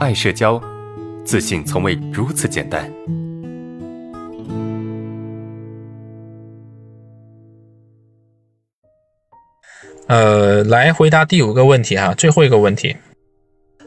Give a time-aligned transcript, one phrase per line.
[0.00, 0.58] 爱社交，
[1.26, 2.90] 自信从未如此简单。
[10.06, 12.96] 呃，来回答第五个问题哈，最后一个问题，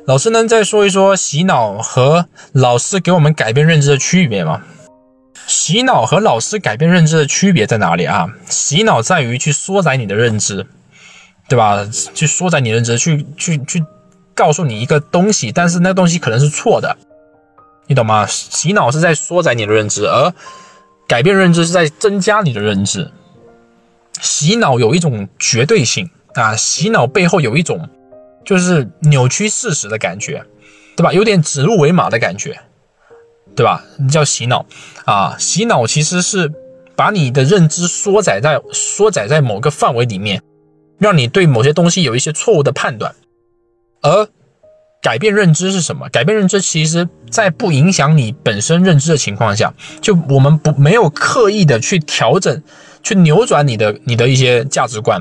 [0.06, 4.62] 老师能再说一说洗脑和老师给我们改变认知的区别吗？
[5.48, 8.32] 洗脑和老师改变认知的区别在哪里啊？
[8.46, 10.68] 洗脑在于去缩窄你的认知，
[11.50, 11.84] 对吧？
[12.14, 13.84] 去缩窄你认知，去去去
[14.36, 16.98] 告诉你一个东西，但是那东西可能是错的，
[17.88, 18.26] 你懂吗？
[18.28, 20.34] 洗脑是在缩窄你的认知，而
[21.08, 23.12] 改变认知是在增加你的认知。
[24.22, 27.90] 洗脑有一种绝对性啊，洗脑背后有一种
[28.46, 30.46] 就是扭曲事实的感觉，
[30.96, 31.14] 对吧？
[31.14, 32.60] 有点指鹿为马的感觉。
[33.56, 33.84] 对吧？
[34.00, 34.66] 你叫洗脑
[35.06, 35.36] 啊！
[35.38, 36.52] 洗脑其实是
[36.96, 40.42] 把你的认知缩窄在缩窄在某个范围里面，
[40.98, 43.14] 让你对某些东西有一些错误的判断。
[44.04, 44.28] 而
[45.02, 46.08] 改变认知是什么？
[46.10, 52.62] 改变认知，其实在不影响你本身认知的情况下，就我们不没有刻意的去调整、
[53.02, 55.20] 去扭转你的你的一些价值观，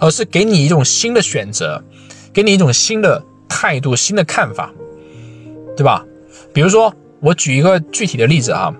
[0.00, 1.84] 而是给你一种新的选择，
[2.32, 4.72] 给你一种新的态度、新的看法，
[5.76, 6.04] 对吧？
[6.54, 6.94] 比如说。
[7.22, 8.74] 我举一个具体的例子啊，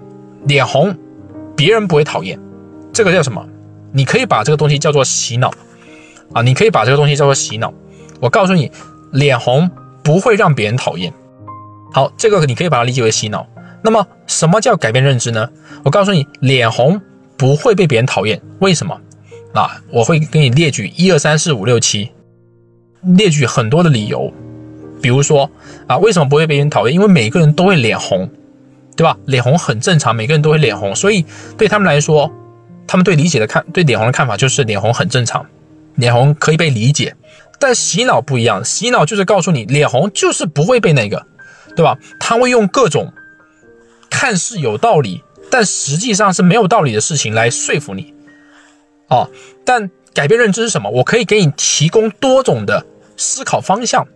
[0.47, 0.97] 脸红，
[1.55, 2.41] 别人不会讨厌，
[2.91, 3.47] 这个叫什么？
[3.93, 5.53] 你可以把这个东西叫做洗脑
[6.33, 7.71] 啊，你可以把这个东西叫做洗脑。
[8.19, 8.73] 我告诉你，
[9.13, 9.71] 脸红
[10.03, 11.13] 不会让别人讨厌。
[11.93, 13.47] 好，这个你可以把它理解为洗脑。
[13.83, 15.49] 那么，什么叫改变认知呢？
[15.83, 17.01] 我告诉你，脸红
[17.37, 19.01] 不会被别人讨厌，为什么？
[19.55, 22.13] 啊，我会给你列举一二三四五六七，
[23.03, 24.33] 列举很多的理由。
[25.03, 25.51] 比如说
[25.87, 26.95] 啊，为什么不会被别人讨厌？
[26.95, 28.31] 因为每个人都会脸红，
[28.95, 29.17] 对吧？
[29.25, 31.25] 脸红很正常，每个人都会脸红，所以
[31.57, 32.31] 对他们来说，
[32.87, 35.45] 他们对理解的看对脸红的看法就是脸红很正常，
[35.95, 37.17] 脸红可以被理解。
[37.61, 41.27] 但洗脑不一样，洗脑就是告诉你脸红就是不会被那个，
[41.77, 41.97] 对吧？
[42.19, 43.13] 他会用各种
[44.09, 48.15] 看似有道理，但实际上是没有道理的事情来说服你。
[49.09, 49.31] 哦，
[49.65, 50.91] 但改变认知是什么？
[50.91, 52.85] 我可以给你提供多种的
[53.17, 54.09] 思考方向。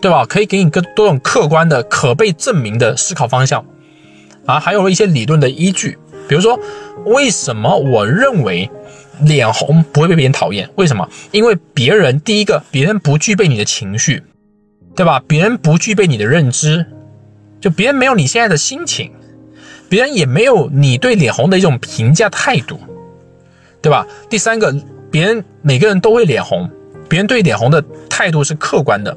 [0.00, 0.24] 对吧？
[0.24, 3.66] 可以给你更多种客观的、可被证明的思考方向，
[4.46, 5.98] 啊，还有一些理论的依据。
[6.28, 6.56] 比如说，
[7.04, 8.70] 为什么我认为
[9.20, 10.68] 脸红不会被别人讨厌？
[10.76, 11.08] 为什么？
[11.30, 14.22] 因为别人第一个，别人不具备你的情绪，
[14.94, 15.22] 对吧？
[15.26, 16.84] 别人不具备你的认知，
[17.60, 19.10] 就别人没有你现在的心情，
[19.88, 22.78] 别人也没有你对脸红的一种评价态度，
[23.80, 24.06] 对吧？
[24.28, 24.74] 第三个，
[25.10, 26.68] 别人每个人都会脸红，
[27.08, 29.16] 别人对脸红的态度是客观的。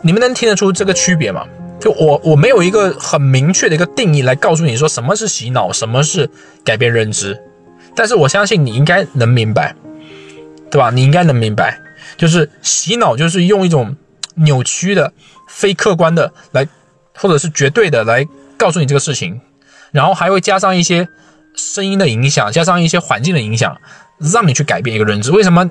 [0.00, 1.46] 你们能听得出这个区别吗？
[1.78, 6.30] 就我我没有一个很明确的一个定义来告诉你说什么是洗脑，什么是
[6.64, 7.36] 改变认知，
[7.94, 9.74] 但是我相信你应该能明白，
[10.70, 10.90] 对吧？
[10.90, 11.78] 你应该能明白，
[12.16, 13.94] 就是洗脑就是用一种
[14.36, 15.12] 扭曲的、
[15.48, 16.66] 非客观的来，
[17.14, 18.26] 或者是绝对的来
[18.56, 19.40] 告诉你这个事情，
[19.90, 21.06] 然后还会加上一些
[21.54, 23.76] 声音的影响，加上一些环境的影响，
[24.18, 25.30] 让你去改变一个认知。
[25.30, 25.68] 为什么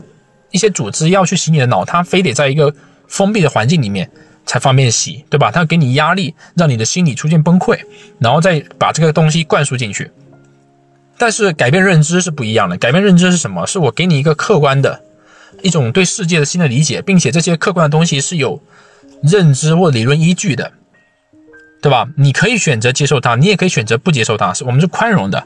[0.52, 1.84] 一些组织要去洗你的脑？
[1.84, 2.74] 它非得在一个
[3.08, 4.10] 封闭的环境里面
[4.46, 5.50] 才方便洗，对吧？
[5.50, 7.80] 他给你压力，让你的心理出现崩溃，
[8.20, 10.12] 然后再把这个东西灌输进去。
[11.22, 13.68] 但是改变认知是不一样的，改变认知是什么？
[13.68, 15.04] 是我给你一个客观的
[15.62, 18.60] 一种对世界的新的理解，并且这些客观的东西是有
[19.22, 20.72] 认知或理论依据的，
[21.80, 22.10] 对吧？
[22.18, 25.46] 你可以选择接受它，你也可以选择不接受它，是我们是宽容的，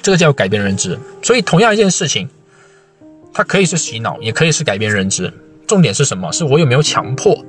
[0.00, 0.98] 这个叫改变认知。
[1.22, 2.26] 所以同样一件事情，
[3.34, 5.30] 它可以是洗脑，也可以是改变认知。
[5.66, 6.32] 重点是什么？
[6.32, 7.44] 是我有没有强迫